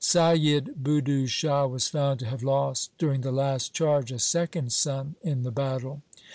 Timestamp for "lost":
2.41-2.89